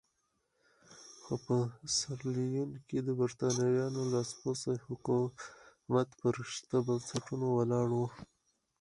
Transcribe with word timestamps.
خو 1.23 1.33
په 1.45 1.57
سیریلیون 1.95 2.71
کې 2.87 2.97
د 3.03 3.09
برېټانویانو 3.19 4.01
لاسپوڅی 4.13 4.75
حکومت 4.87 6.07
پر 6.19 6.35
شته 6.53 6.77
بنسټونو 6.87 7.47
ولاړ 7.57 7.87
وو. 7.97 8.07